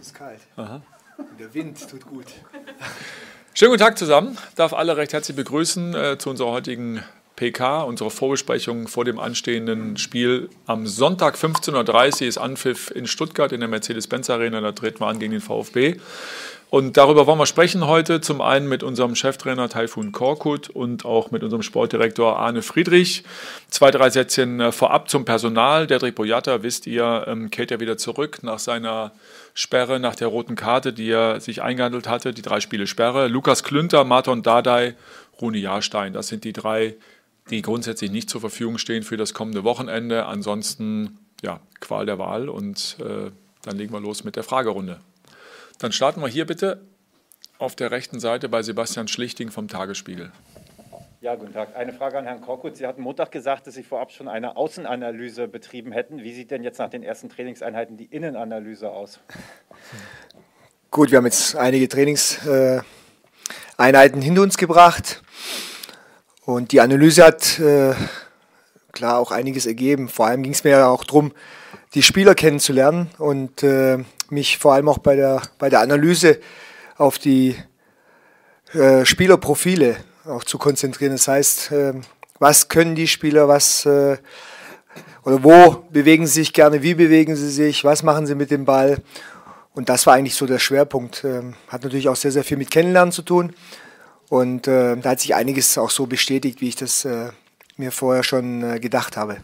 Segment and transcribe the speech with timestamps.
[0.00, 0.40] Ist kalt.
[0.56, 0.82] Aha.
[1.16, 2.26] Und der Wind tut gut.
[3.54, 4.38] Schönen guten Tag zusammen.
[4.54, 7.02] Darf alle recht herzlich begrüßen äh, zu unserer heutigen
[7.34, 10.50] PK, unserer Vorbesprechung vor dem anstehenden Spiel.
[10.66, 14.60] Am Sonntag 15.30 Uhr ist Anpfiff in Stuttgart in der Mercedes-Benz Arena.
[14.60, 15.96] Da treten wir an gegen den VfB.
[16.70, 18.20] Und darüber wollen wir sprechen heute.
[18.20, 23.24] Zum einen mit unserem Cheftrainer Taifun Korkut und auch mit unserem Sportdirektor Arne Friedrich.
[23.70, 25.86] Zwei, drei Sätzchen äh, vorab zum Personal.
[25.86, 29.12] Dedrick Boyata, wisst ihr, ähm, kehrt ja wieder zurück nach seiner
[29.54, 32.34] Sperre, nach der roten Karte, die er sich eingehandelt hatte.
[32.34, 33.28] Die drei Spiele Sperre.
[33.28, 34.94] Lukas Klünter, Martin Dardai,
[35.40, 36.12] Rune Jahrstein.
[36.12, 36.96] Das sind die drei,
[37.48, 40.26] die grundsätzlich nicht zur Verfügung stehen für das kommende Wochenende.
[40.26, 42.50] Ansonsten, ja, Qual der Wahl.
[42.50, 43.30] Und äh,
[43.62, 45.00] dann legen wir los mit der Fragerunde.
[45.78, 46.80] Dann starten wir hier bitte
[47.58, 50.32] auf der rechten Seite bei Sebastian Schlichting vom Tagesspiegel.
[51.20, 51.76] Ja, guten Tag.
[51.76, 52.76] Eine Frage an Herrn Korkut.
[52.76, 56.22] Sie hatten Montag gesagt, dass Sie vorab schon eine Außenanalyse betrieben hätten.
[56.22, 59.20] Wie sieht denn jetzt nach den ersten Trainingseinheiten die Innenanalyse aus?
[60.90, 65.22] Gut, wir haben jetzt einige Trainingseinheiten hinter uns gebracht
[66.44, 67.94] und die Analyse hat äh,
[68.92, 70.08] klar auch einiges ergeben.
[70.08, 71.32] Vor allem ging es mir ja auch darum,
[71.94, 73.98] die Spieler kennenzulernen und äh,
[74.30, 76.38] mich vor allem auch bei der, bei der Analyse
[76.96, 77.56] auf die
[78.74, 81.12] äh, Spielerprofile auch zu konzentrieren.
[81.12, 81.94] Das heißt, äh,
[82.38, 84.18] was können die Spieler, was äh,
[85.24, 88.64] oder wo bewegen sie sich gerne, wie bewegen sie sich, was machen sie mit dem
[88.64, 88.98] Ball.
[89.74, 91.24] Und das war eigentlich so der Schwerpunkt.
[91.24, 93.54] Ähm, hat natürlich auch sehr, sehr viel mit Kennenlernen zu tun.
[94.28, 97.30] Und äh, da hat sich einiges auch so bestätigt, wie ich das äh,
[97.76, 99.38] mir vorher schon äh, gedacht habe.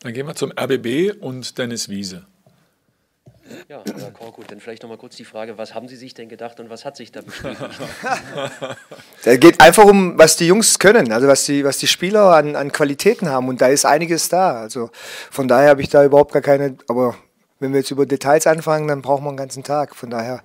[0.00, 2.26] Dann gehen wir zum RBB und Dennis Wiese.
[3.68, 6.28] Ja, Herr Korkut, dann vielleicht noch mal kurz die Frage, was haben Sie sich denn
[6.28, 7.60] gedacht und was hat sich da bestätigt?
[9.24, 12.56] da geht einfach um, was die Jungs können, also was die, was die Spieler an,
[12.56, 14.52] an Qualitäten haben und da ist einiges da.
[14.52, 14.90] Also
[15.30, 17.16] von daher habe ich da überhaupt gar keine, aber
[17.58, 19.94] wenn wir jetzt über Details anfangen, dann brauchen wir einen ganzen Tag.
[19.94, 20.42] Von daher,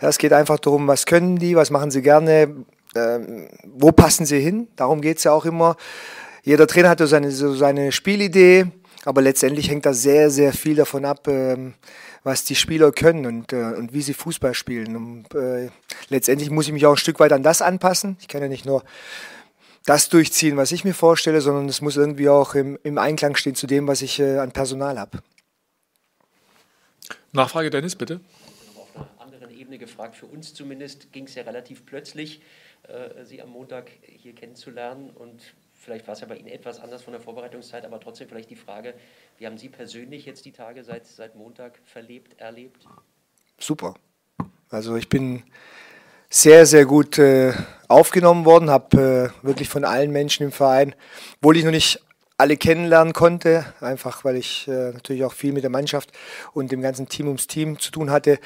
[0.00, 2.54] ja, es geht einfach darum, was können die, was machen sie gerne,
[2.94, 5.76] ähm, wo passen sie hin, darum geht es ja auch immer.
[6.44, 8.66] Jeder Trainer hat so seine, so seine Spielidee,
[9.04, 11.74] aber letztendlich hängt da sehr, sehr viel davon ab, ähm,
[12.22, 14.96] was die Spieler können und, äh, und wie sie Fußball spielen.
[14.96, 15.70] Und, äh,
[16.08, 18.16] letztendlich muss ich mich auch ein Stück weit an das anpassen.
[18.20, 18.82] Ich kann ja nicht nur
[19.84, 23.54] das durchziehen, was ich mir vorstelle, sondern es muss irgendwie auch im, im Einklang stehen
[23.54, 25.22] zu dem, was ich äh, an Personal habe.
[27.32, 28.20] Nachfrage, Dennis, bitte.
[28.76, 30.16] Auf einer anderen Ebene gefragt.
[30.16, 32.40] Für uns zumindest ging es ja relativ plötzlich,
[32.84, 35.42] äh, Sie am Montag hier kennenzulernen und
[35.84, 38.56] Vielleicht war es ja bei Ihnen etwas anders von der Vorbereitungszeit, aber trotzdem vielleicht die
[38.56, 38.94] Frage,
[39.36, 42.86] wie haben Sie persönlich jetzt die Tage seit, seit Montag verlebt, erlebt?
[43.58, 43.94] Super.
[44.70, 45.42] Also ich bin
[46.30, 47.52] sehr, sehr gut äh,
[47.86, 50.94] aufgenommen worden, habe äh, wirklich von allen Menschen im Verein,
[51.36, 52.00] obwohl ich noch nicht
[52.38, 56.12] alle kennenlernen konnte, einfach weil ich äh, natürlich auch viel mit der Mannschaft
[56.54, 58.38] und dem ganzen Team ums Team zu tun hatte,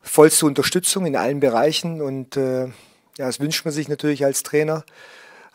[0.00, 4.84] vollste Unterstützung in allen Bereichen und äh, ja, das wünscht man sich natürlich als Trainer.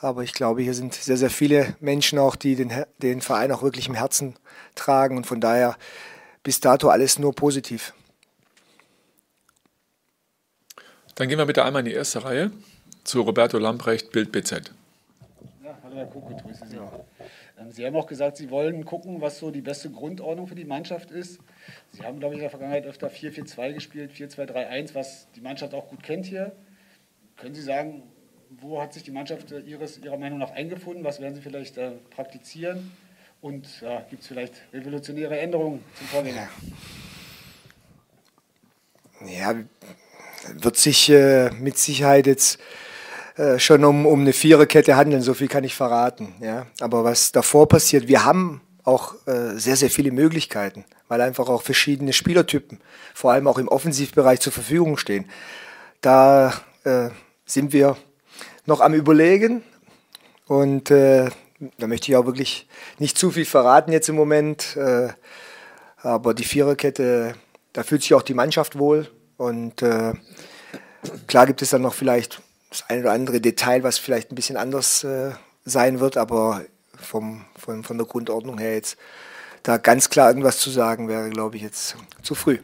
[0.02, 3.62] Aber ich glaube, hier sind sehr, sehr viele Menschen auch, die den, den Verein auch
[3.62, 4.36] wirklich im Herzen
[4.76, 5.18] tragen.
[5.18, 5.76] Und von daher
[6.42, 7.94] bis dato alles nur positiv.
[11.16, 12.52] Dann gehen wir bitte einmal in die erste Reihe
[13.04, 14.72] zu Roberto Lamprecht, Bild BZ.
[15.62, 16.78] Ja, hallo Herr Kuckuck, grüße Sie.
[16.78, 16.92] Ja.
[17.60, 20.64] Ähm, Sie haben auch gesagt, Sie wollen gucken, was so die beste Grundordnung für die
[20.64, 21.40] Mannschaft ist.
[21.92, 25.90] Sie haben, glaube ich, in der Vergangenheit öfter 4-4-2 gespielt, 4-2-3-1, was die Mannschaft auch
[25.90, 26.54] gut kennt hier.
[27.36, 28.04] Können Sie sagen,
[28.50, 31.04] wo hat sich die Mannschaft äh, ihres, Ihrer Meinung nach eingefunden?
[31.04, 32.92] Was werden Sie vielleicht äh, praktizieren?
[33.42, 36.50] Und ja, gibt es vielleicht revolutionäre Änderungen zum Vorgänger?
[39.26, 39.56] Ja,
[40.54, 42.60] wird sich äh, mit Sicherheit jetzt
[43.38, 46.34] äh, schon um, um eine Viererkette handeln, so viel kann ich verraten.
[46.42, 46.68] Ja?
[46.80, 51.62] Aber was davor passiert, wir haben auch äh, sehr, sehr viele Möglichkeiten, weil einfach auch
[51.62, 52.82] verschiedene Spielertypen,
[53.14, 55.30] vor allem auch im Offensivbereich zur Verfügung stehen.
[56.02, 56.62] Da
[57.46, 57.98] sind wir
[58.70, 59.64] noch am Überlegen.
[60.48, 61.30] Und äh,
[61.78, 64.78] da möchte ich auch wirklich nicht zu viel verraten jetzt im Moment.
[64.78, 65.10] Äh,
[65.98, 67.34] aber die Viererkette,
[67.74, 69.10] da fühlt sich auch die Mannschaft wohl.
[69.36, 70.14] Und äh,
[71.28, 74.56] klar gibt es dann noch vielleicht das eine oder andere Detail, was vielleicht ein bisschen
[74.56, 75.32] anders äh,
[75.66, 76.16] sein wird.
[76.16, 76.62] Aber
[76.96, 78.98] vom, von, von der Grundordnung her jetzt
[79.64, 82.60] da ganz klar irgendwas zu sagen, wäre, glaube ich, jetzt zu früh.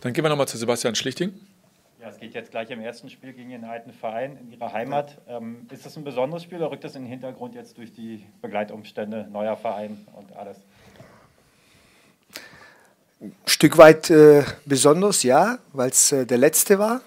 [0.00, 1.32] Dann gehen wir nochmal zu Sebastian Schlichting.
[2.08, 5.18] Es geht jetzt gleich im ersten Spiel gegen den alten Verein in Ihrer Heimat.
[5.28, 8.24] Ähm, ist das ein besonderes Spiel oder rückt das in den Hintergrund jetzt durch die
[8.40, 10.56] Begleitumstände, neuer Verein und alles?
[13.20, 17.02] Ein Stück weit äh, besonders, ja, weil es äh, der letzte war,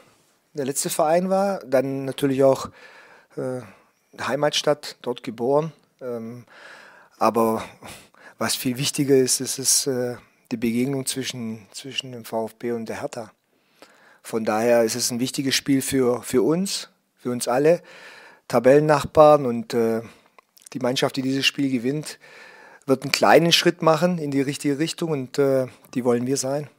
[0.53, 1.59] der letzte Verein war.
[1.65, 2.69] Dann natürlich auch
[3.38, 3.62] äh,
[4.21, 5.71] Heimatstadt, dort geboren.
[6.00, 6.45] Ähm,
[7.18, 7.63] aber
[8.38, 10.15] was viel wichtiger ist, ist es äh,
[10.51, 13.31] die Begegnung zwischen, zwischen dem VfB und der Hertha.
[14.21, 17.81] Von daher ist es ein wichtiges Spiel für, für uns, für uns alle,
[18.47, 20.01] Tabellennachbarn und äh,
[20.73, 22.19] die Mannschaft, die dieses Spiel gewinnt,
[22.85, 26.69] wird einen kleinen Schritt machen in die richtige Richtung und äh, die wollen wir sein.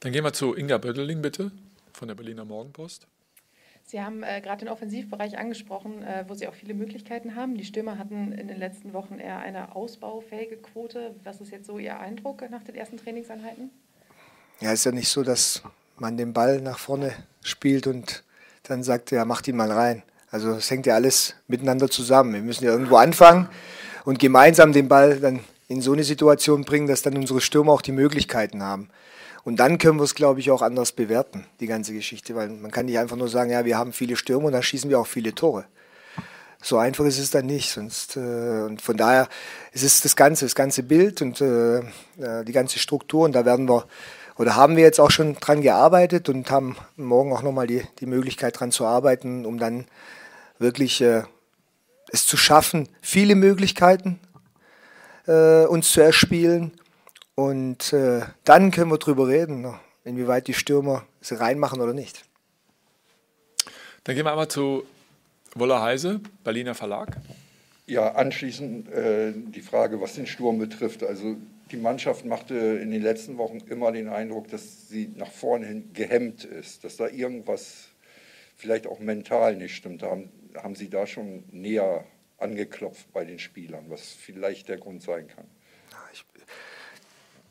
[0.00, 1.52] Dann gehen wir zu Inga Bödeling bitte
[1.92, 3.06] von der Berliner Morgenpost.
[3.84, 7.56] Sie haben äh, gerade den Offensivbereich angesprochen, äh, wo Sie auch viele Möglichkeiten haben.
[7.56, 11.14] Die Stürmer hatten in den letzten Wochen eher eine ausbaufähige Quote.
[11.24, 13.70] Was ist jetzt so Ihr Eindruck nach den ersten Trainingseinheiten?
[14.60, 15.62] Ja, ist ja nicht so, dass
[15.98, 18.22] man den Ball nach vorne spielt und
[18.64, 20.02] dann sagt, ja, macht ihn mal rein.
[20.30, 22.34] Also es hängt ja alles miteinander zusammen.
[22.34, 23.48] Wir müssen ja irgendwo anfangen
[24.04, 27.80] und gemeinsam den Ball dann in so eine Situation bringen, dass dann unsere Stürmer auch
[27.80, 28.90] die Möglichkeiten haben.
[29.44, 32.70] Und dann können wir es, glaube ich, auch anders bewerten, die ganze Geschichte, weil man
[32.70, 35.06] kann nicht einfach nur sagen, ja, wir haben viele Stürmer und dann schießen wir auch
[35.06, 35.64] viele Tore.
[36.62, 37.70] So einfach ist es dann nicht.
[37.72, 39.28] Sonst, äh, und von daher
[39.72, 43.24] ist es das Ganze, das ganze Bild und äh, äh die ganze Struktur.
[43.24, 43.86] Und da werden wir
[44.40, 48.06] oder haben wir jetzt auch schon dran gearbeitet und haben morgen auch nochmal die, die
[48.06, 49.84] Möglichkeit dran zu arbeiten, um dann
[50.58, 51.24] wirklich äh,
[52.10, 54.18] es zu schaffen, viele Möglichkeiten
[55.26, 56.72] äh, uns zu erspielen.
[57.34, 62.24] Und äh, dann können wir darüber reden, inwieweit die Stürmer es reinmachen oder nicht.
[64.04, 64.84] Dann gehen wir einmal zu
[65.54, 67.14] Woller Heise, Berliner Verlag.
[67.86, 71.02] Ja, anschließend äh, die Frage, was den Sturm betrifft.
[71.02, 71.36] Also
[71.70, 75.92] die Mannschaft machte in den letzten Wochen immer den Eindruck, dass sie nach vorne hin
[75.92, 77.88] gehemmt ist, dass da irgendwas
[78.56, 80.02] vielleicht auch mental nicht stimmt.
[80.02, 82.04] Haben, haben Sie da schon näher
[82.38, 85.46] angeklopft bei den Spielern, was vielleicht der Grund sein kann?
[86.12, 86.24] Ich,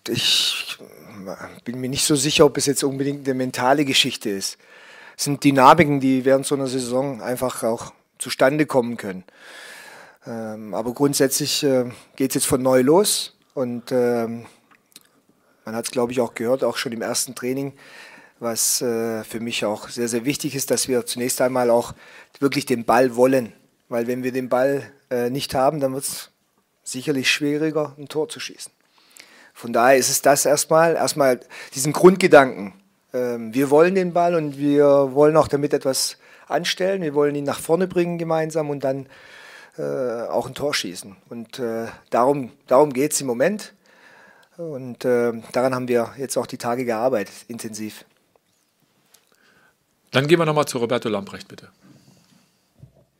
[0.07, 0.77] ich
[1.63, 4.57] bin mir nicht so sicher, ob es jetzt unbedingt eine mentale Geschichte ist.
[5.17, 9.23] Es sind Dynamiken, die während so einer Saison einfach auch zustande kommen können.
[10.25, 13.35] Ähm, aber grundsätzlich äh, geht es jetzt von neu los.
[13.59, 14.45] Und ähm,
[15.65, 17.73] man hat es, glaube ich, auch gehört, auch schon im ersten Training,
[18.39, 21.93] was äh, für mich auch sehr, sehr wichtig ist, dass wir zunächst einmal auch
[22.39, 23.51] wirklich den Ball wollen.
[23.89, 26.31] Weil wenn wir den Ball äh, nicht haben, dann wird es
[26.85, 28.71] sicherlich schwieriger, ein Tor zu schießen.
[29.53, 31.41] Von daher ist es das erstmal, erstmal
[31.75, 32.75] diesen Grundgedanken.
[33.11, 36.17] Ähm, wir wollen den Ball und wir wollen auch damit etwas
[36.47, 37.01] anstellen.
[37.01, 39.07] Wir wollen ihn nach vorne bringen gemeinsam und dann
[39.79, 41.15] äh, auch ein Tor schießen.
[41.29, 43.73] Und äh, darum, darum geht es im Moment.
[44.57, 48.03] Und äh, daran haben wir jetzt auch die Tage gearbeitet, intensiv.
[50.11, 51.69] Dann gehen wir nochmal zu Roberto Lamprecht, bitte.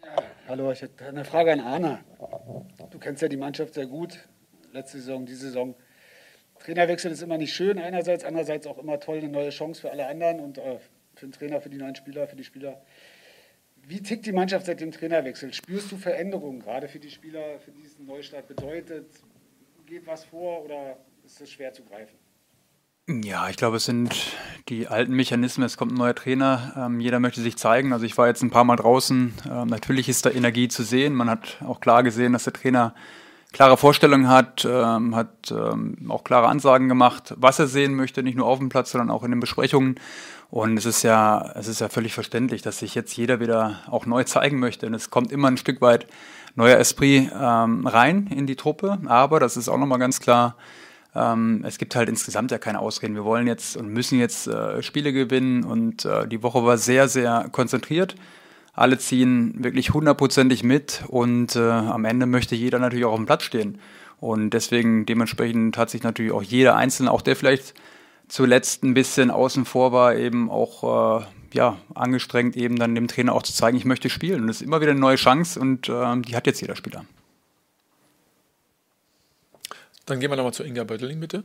[0.03, 1.99] Ja, hallo, ich hätte eine Frage an Arne.
[2.91, 4.17] Du kennst ja die Mannschaft sehr gut,
[4.73, 5.75] letzte Saison, diese Saison.
[6.59, 10.07] Trainerwechsel ist immer nicht schön, einerseits, andererseits auch immer toll, eine neue Chance für alle
[10.07, 10.79] anderen und äh,
[11.15, 12.81] für den Trainer, für die neuen Spieler, für die Spieler.
[13.89, 15.51] Wie tickt die Mannschaft seit dem Trainerwechsel?
[15.51, 19.07] Spürst du Veränderungen, gerade für die Spieler, für diesen Neustart bedeutet?
[19.87, 20.95] Geht was vor oder
[21.25, 22.15] ist das schwer zu greifen?
[23.23, 24.15] Ja, ich glaube, es sind
[24.67, 25.65] die alten Mechanismen.
[25.65, 26.71] Es kommt ein neuer Trainer.
[26.77, 27.91] Ähm, jeder möchte sich zeigen.
[27.91, 29.33] Also ich war jetzt ein paar Mal draußen.
[29.49, 31.15] Ähm, natürlich ist da Energie zu sehen.
[31.15, 32.93] Man hat auch klar gesehen, dass der Trainer
[33.51, 38.37] klare Vorstellungen hat, ähm, hat ähm, auch klare Ansagen gemacht, was er sehen möchte, nicht
[38.37, 39.95] nur auf dem Platz, sondern auch in den Besprechungen.
[40.51, 44.05] Und es ist ja, es ist ja völlig verständlich, dass sich jetzt jeder wieder auch
[44.05, 44.87] neu zeigen möchte.
[44.87, 46.07] Und es kommt immer ein Stück weit
[46.55, 48.97] neuer Esprit ähm, rein in die Truppe.
[49.05, 50.55] Aber das ist auch nochmal ganz klar.
[51.15, 53.15] Ähm, es gibt halt insgesamt ja keine Ausreden.
[53.15, 55.63] Wir wollen jetzt und müssen jetzt äh, Spiele gewinnen.
[55.63, 58.15] Und äh, die Woche war sehr, sehr konzentriert
[58.79, 63.25] alle ziehen wirklich hundertprozentig mit und äh, am Ende möchte jeder natürlich auch auf dem
[63.25, 63.77] Platz stehen.
[64.21, 67.73] Und deswegen dementsprechend hat sich natürlich auch jeder Einzelne, auch der vielleicht
[68.29, 73.33] zuletzt ein bisschen außen vor war, eben auch äh, ja, angestrengt, eben dann dem Trainer
[73.33, 74.41] auch zu zeigen, ich möchte spielen.
[74.41, 77.03] Und das ist immer wieder eine neue Chance und äh, die hat jetzt jeder Spieler.
[80.05, 81.43] Dann gehen wir nochmal zu Inga Bötteling, bitte.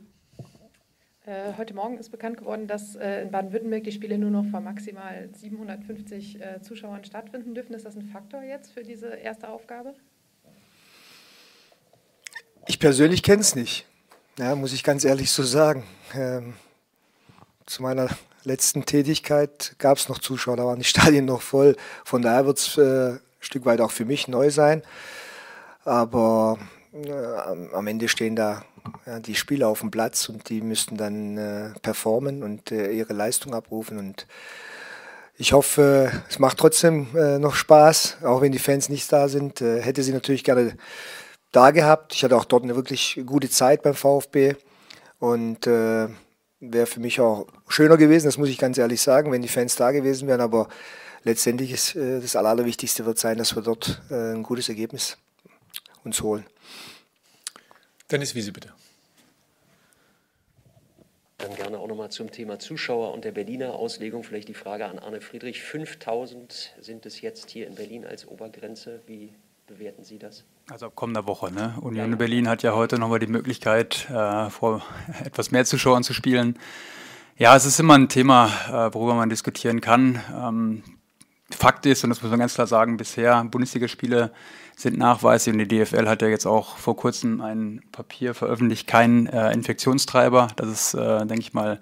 [1.26, 4.61] Äh, heute Morgen ist bekannt geworden, dass äh, in Baden-Württemberg die Spiele nur noch vor
[4.61, 7.73] maximal 750 äh, Zuschauern stattfinden dürfen.
[7.73, 9.95] Ist das ein Faktor jetzt für diese erste Aufgabe?
[12.66, 13.87] Ich persönlich kenne es nicht,
[14.38, 15.85] ja, muss ich ganz ehrlich so sagen.
[16.14, 16.54] Ähm,
[17.64, 18.11] zu meiner
[18.43, 21.75] letzten Tätigkeit gab es noch Zuschauer, da waren die Stadien noch voll.
[22.04, 24.83] Von daher wird es ein Stück weit auch für mich neu sein.
[25.85, 26.59] Aber
[27.73, 28.65] am Ende stehen da
[29.07, 33.13] ja, die Spieler auf dem Platz und die müssten dann äh, performen und äh, ihre
[33.13, 33.99] Leistung abrufen.
[33.99, 34.27] Und
[35.37, 39.61] ich hoffe, es macht trotzdem äh, noch Spaß, auch wenn die Fans nicht da sind.
[39.61, 40.77] Äh, hätte sie natürlich gerne
[41.53, 42.15] da gehabt.
[42.15, 44.55] Ich hatte auch dort eine wirklich gute Zeit beim VfB
[45.19, 46.09] und äh,
[46.61, 49.77] wäre für mich auch schöner gewesen, das muss ich ganz ehrlich sagen, wenn die Fans
[49.77, 50.41] da gewesen wären.
[50.41, 50.69] Aber
[51.25, 55.19] letztendlich ist äh, das Allerwichtigste wird sein, dass wir dort ein gutes Ergebnis
[56.05, 56.45] uns holen.
[58.11, 58.70] Dennis Wiese, bitte.
[61.38, 64.25] Dann gerne auch nochmal zum Thema Zuschauer und der Berliner Auslegung.
[64.25, 65.62] Vielleicht die Frage an Arne Friedrich.
[65.62, 69.02] 5000 sind es jetzt hier in Berlin als Obergrenze.
[69.06, 69.34] Wie
[69.66, 70.44] bewerten Sie das?
[70.70, 71.52] Also ab kommender Woche.
[71.52, 71.75] Ne?
[71.80, 72.16] Union ja.
[72.16, 74.82] Berlin hat ja heute nochmal die Möglichkeit, äh, vor
[75.25, 76.58] etwas mehr Zuschauern zu spielen.
[77.37, 80.20] Ja, es ist immer ein Thema, äh, worüber man diskutieren kann.
[80.32, 80.82] Ähm,
[81.64, 84.33] Fakt ist, und das muss man ganz klar sagen, bisher Bundesligaspiele
[84.76, 89.28] sind nachweislich und die DFL hat ja jetzt auch vor kurzem ein Papier veröffentlicht, kein
[89.28, 90.49] äh, Infektionstreiber.
[90.56, 91.80] Das ist, äh, denke ich mal,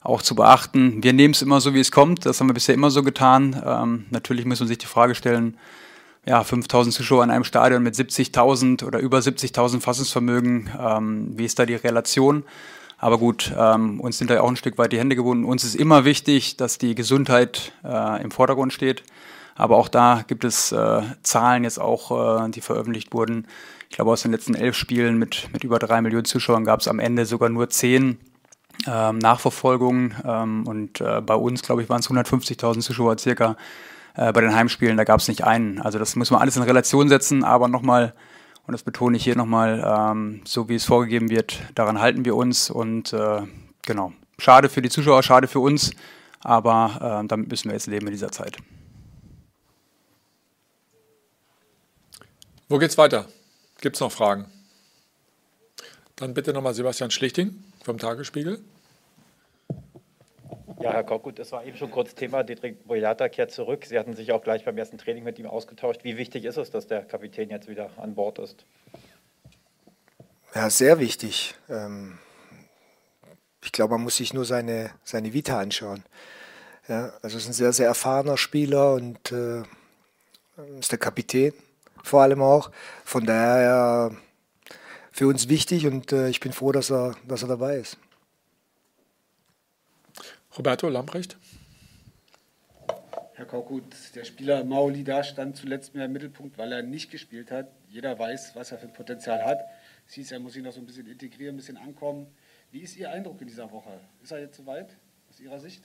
[0.00, 1.02] auch zu beachten.
[1.02, 2.24] Wir nehmen es immer so, wie es kommt.
[2.24, 3.60] Das haben wir bisher immer so getan.
[3.66, 5.56] Ähm, natürlich muss man sich die Frage stellen,
[6.24, 11.58] ja, 5000 Zuschauer in einem Stadion mit 70.000 oder über 70.000 Fassungsvermögen, ähm, wie ist
[11.58, 12.44] da die Relation?
[12.98, 15.44] Aber gut, ähm, uns sind da auch ein Stück weit die Hände gebunden.
[15.44, 19.02] Uns ist immer wichtig, dass die Gesundheit äh, im Vordergrund steht.
[19.54, 23.46] Aber auch da gibt es äh, Zahlen jetzt auch, äh, die veröffentlicht wurden.
[23.90, 26.88] Ich glaube, aus den letzten elf Spielen mit, mit über drei Millionen Zuschauern gab es
[26.88, 28.18] am Ende sogar nur zehn
[28.86, 30.14] ähm, Nachverfolgungen.
[30.24, 33.56] Ähm, und äh, bei uns, glaube ich, waren es 150.000 Zuschauer circa.
[34.14, 35.80] Äh, bei den Heimspielen, da gab es nicht einen.
[35.80, 37.44] Also das muss man alles in Relation setzen.
[37.44, 38.14] Aber nochmal,
[38.66, 42.34] und das betone ich hier nochmal, ähm, so wie es vorgegeben wird, daran halten wir
[42.34, 42.68] uns.
[42.68, 43.42] Und äh,
[43.82, 45.92] genau, schade für die Zuschauer, schade für uns.
[46.40, 48.56] Aber äh, damit müssen wir jetzt leben in dieser Zeit.
[52.68, 53.26] Wo geht's weiter?
[53.80, 54.46] Gibt es noch Fragen?
[56.16, 58.58] Dann bitte nochmal Sebastian Schlichting vom Tagesspiegel.
[60.86, 62.44] Ja, Herr Korkut, das war eben schon kurz Thema.
[62.44, 63.84] Dietrich Boyata kehrt zurück.
[63.84, 66.04] Sie hatten sich auch gleich beim ersten Training mit ihm ausgetauscht.
[66.04, 68.64] Wie wichtig ist es, dass der Kapitän jetzt wieder an Bord ist?
[70.54, 71.56] Ja, sehr wichtig.
[71.68, 72.18] Ähm,
[73.64, 76.04] ich glaube, man muss sich nur seine, seine Vita anschauen.
[76.86, 79.62] Ja, also ist ein sehr, sehr erfahrener Spieler und äh,
[80.78, 81.52] ist der Kapitän
[82.04, 82.70] vor allem auch.
[83.04, 84.12] Von daher
[85.10, 87.98] für uns wichtig und äh, ich bin froh, dass er, dass er dabei ist.
[90.58, 91.36] Roberto Lamprecht.
[93.34, 93.84] Herr Korkut,
[94.14, 97.70] der Spieler Mauli da stand zuletzt mehr im Mittelpunkt, weil er nicht gespielt hat.
[97.88, 99.58] Jeder weiß, was er für ein Potenzial hat.
[100.08, 102.26] Es hieß, er muss sich noch so ein bisschen integrieren, ein bisschen ankommen.
[102.70, 104.00] Wie ist Ihr Eindruck in dieser Woche?
[104.22, 104.88] Ist er jetzt soweit
[105.30, 105.82] aus Ihrer Sicht?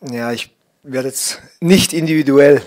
[0.00, 0.50] Ja, ich
[0.82, 2.62] werde jetzt nicht individuell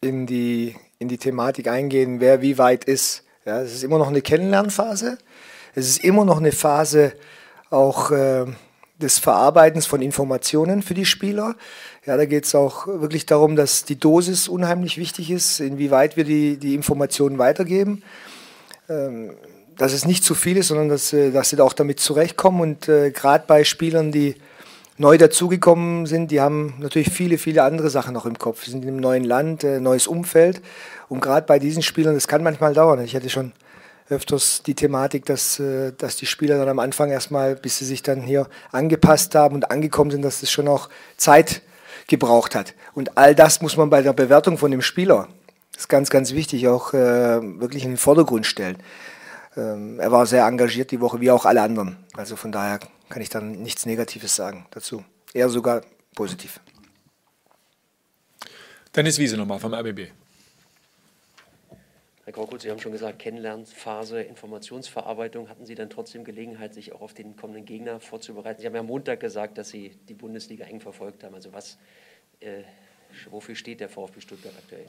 [0.00, 3.24] in die, in die Thematik eingehen, wer wie weit ist.
[3.44, 5.18] Ja, es ist immer noch eine Kennenlernphase.
[5.74, 7.14] Es ist immer noch eine Phase
[7.70, 8.46] auch äh,
[8.98, 11.54] des Verarbeitens von Informationen für die Spieler.
[12.06, 16.24] Ja, da geht es auch wirklich darum, dass die Dosis unheimlich wichtig ist, inwieweit wir
[16.24, 18.02] die, die Informationen weitergeben.
[18.88, 19.32] Ähm,
[19.76, 22.60] dass es nicht zu viel ist, sondern dass, äh, dass sie da auch damit zurechtkommen.
[22.60, 24.36] Und äh, gerade bei Spielern, die
[24.98, 28.64] neu dazugekommen sind, die haben natürlich viele, viele andere Sachen noch im Kopf.
[28.64, 30.62] Sie sind in einem neuen Land, äh, neues Umfeld.
[31.08, 33.04] Und gerade bei diesen Spielern, das kann manchmal dauern.
[33.04, 33.52] Ich hatte schon
[34.08, 38.02] öfters die Thematik, dass, äh, dass die Spieler dann am Anfang erstmal, bis sie sich
[38.02, 41.62] dann hier angepasst haben und angekommen sind, dass das schon auch Zeit
[42.06, 42.74] gebraucht hat.
[42.94, 45.28] Und all das muss man bei der Bewertung von dem Spieler,
[45.72, 46.98] das ist ganz, ganz wichtig, auch äh,
[47.60, 48.78] wirklich in den Vordergrund stellen.
[49.56, 51.96] Ähm, er war sehr engagiert die Woche, wie auch alle anderen.
[52.14, 55.04] Also von daher kann ich dann nichts Negatives sagen dazu.
[55.32, 55.82] Eher sogar
[56.14, 56.60] positiv.
[58.94, 60.10] Dennis Wiese nochmal vom RBB.
[62.26, 65.48] Herr Korkut, Sie haben schon gesagt, Kennenlernphase, Informationsverarbeitung.
[65.48, 68.60] Hatten Sie dann trotzdem Gelegenheit, sich auch auf den kommenden Gegner vorzubereiten?
[68.60, 71.36] Sie haben ja am Montag gesagt, dass Sie die Bundesliga eng verfolgt haben.
[71.36, 71.78] Also was,
[72.40, 72.62] äh,
[73.30, 74.86] wofür steht der VfB Stuttgart aktuell?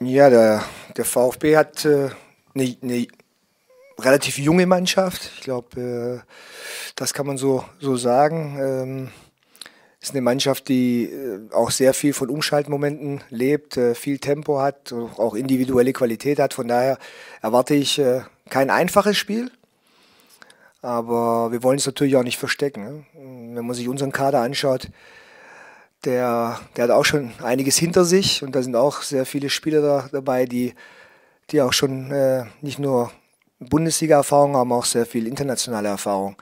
[0.00, 0.64] Ja, der,
[0.96, 2.10] der VfB hat äh,
[2.52, 3.06] eine, eine
[4.00, 5.30] relativ junge Mannschaft.
[5.36, 6.32] Ich glaube, äh,
[6.96, 8.58] das kann man so, so sagen.
[8.58, 9.12] Ähm,
[10.02, 14.92] ist eine Mannschaft, die äh, auch sehr viel von Umschaltmomenten lebt, äh, viel Tempo hat,
[14.92, 16.54] auch individuelle Qualität hat.
[16.54, 16.98] Von daher
[17.40, 19.50] erwarte ich äh, kein einfaches Spiel.
[20.82, 22.82] Aber wir wollen es natürlich auch nicht verstecken.
[22.82, 23.04] Ne?
[23.54, 24.88] Wenn man sich unseren Kader anschaut,
[26.04, 29.80] der, der hat auch schon einiges hinter sich und da sind auch sehr viele Spieler
[29.80, 30.74] da, dabei, die,
[31.50, 33.12] die auch schon äh, nicht nur
[33.60, 36.34] Bundesliga-Erfahrung haben, auch sehr viel internationale Erfahrung.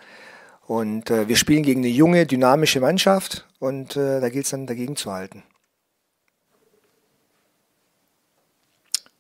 [0.71, 4.69] Und äh, wir spielen gegen eine junge, dynamische Mannschaft und äh, da gilt es dann
[4.69, 5.43] dagegen zu halten.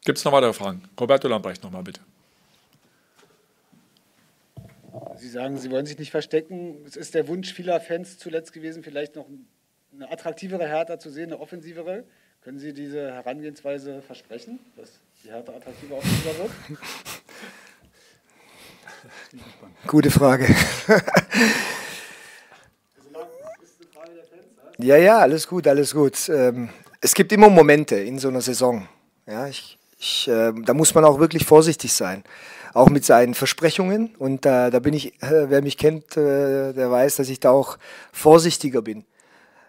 [0.04, 0.84] Gibt es noch weitere Fragen?
[1.00, 2.02] Roberto Lambrecht nochmal bitte.
[5.16, 6.84] Sie sagen, Sie wollen sich nicht verstecken.
[6.86, 9.26] Es ist der Wunsch vieler Fans zuletzt gewesen, vielleicht noch
[9.92, 12.04] eine attraktivere Hertha zu sehen, eine offensivere.
[12.42, 16.52] Können Sie diese Herangehensweise versprechen, dass die Hertha attraktiver offensiver wird?
[19.88, 20.46] Gute Frage.
[24.82, 26.28] ja, ja, alles gut, alles gut.
[26.28, 26.70] Ähm,
[27.00, 28.86] es gibt immer Momente in so einer Saison.
[29.26, 32.24] Ja, ich, ich, äh, da muss man auch wirklich vorsichtig sein.
[32.72, 34.14] Auch mit seinen Versprechungen.
[34.18, 37.50] Und da, da bin ich, äh, wer mich kennt, äh, der weiß, dass ich da
[37.50, 37.78] auch
[38.12, 39.04] vorsichtiger bin.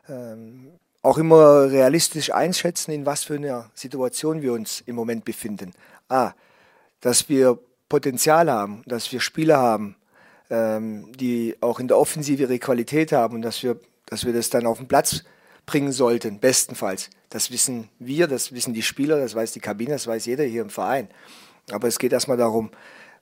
[0.09, 5.71] Ähm, auch immer realistisch einschätzen, in was für einer Situation wir uns im Moment befinden.
[6.09, 6.33] Ah,
[6.99, 7.57] dass wir
[7.89, 9.95] Potenzial haben, dass wir Spieler haben,
[10.49, 13.77] ähm, die auch in der Offensive ihre Qualität haben und dass wir,
[14.11, 15.23] dass wir das dann auf den Platz
[15.65, 17.09] bringen sollten, bestenfalls.
[17.29, 20.61] Das wissen wir, das wissen die Spieler, das weiß die Kabine, das weiß jeder hier
[20.61, 21.07] im Verein.
[21.71, 22.71] Aber es geht erstmal darum,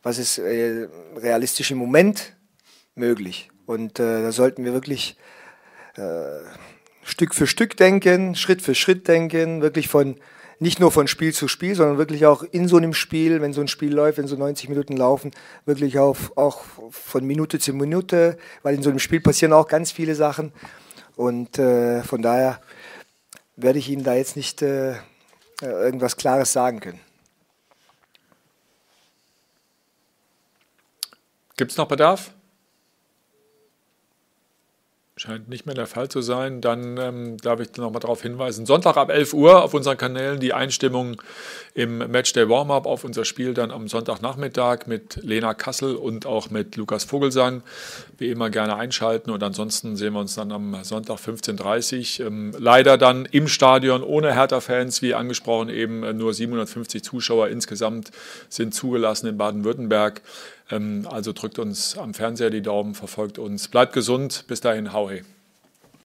[0.01, 2.35] was ist äh, realistisch im Moment
[2.95, 3.49] möglich.
[3.67, 5.15] Und äh, da sollten wir wirklich
[5.95, 6.39] äh,
[7.03, 10.15] Stück für Stück denken, Schritt für Schritt denken, wirklich von
[10.59, 13.61] nicht nur von Spiel zu Spiel, sondern wirklich auch in so einem Spiel, wenn so
[13.61, 15.31] ein Spiel läuft, wenn so 90 Minuten laufen,
[15.65, 19.91] wirklich auf, auch von Minute zu Minute, weil in so einem Spiel passieren auch ganz
[19.91, 20.51] viele Sachen.
[21.15, 22.61] Und äh, von daher
[23.55, 24.95] werde ich Ihnen da jetzt nicht äh,
[25.61, 26.99] irgendwas Klares sagen können.
[31.55, 32.31] Gibt es noch Bedarf?
[35.19, 36.61] Scheint nicht mehr der Fall zu sein.
[36.61, 38.65] Dann ähm, darf ich noch mal darauf hinweisen.
[38.65, 41.21] Sonntag ab 11 Uhr auf unseren Kanälen die Einstimmung
[41.73, 46.77] im Matchday Warm-Up auf unser Spiel dann am Sonntagnachmittag mit Lena Kassel und auch mit
[46.77, 47.63] Lukas Vogelsang.
[48.17, 52.27] Wie immer gerne einschalten und ansonsten sehen wir uns dann am Sonntag 15.30 Uhr.
[52.27, 58.11] Ähm, leider dann im Stadion ohne Hertha-Fans, wie angesprochen eben nur 750 Zuschauer insgesamt
[58.47, 60.21] sind zugelassen in Baden-Württemberg.
[60.71, 63.67] Ähm, also drückt uns am Fernseher die Daumen, verfolgt uns.
[63.67, 64.45] Bleibt gesund.
[64.47, 65.23] Bis dahin, hau hey.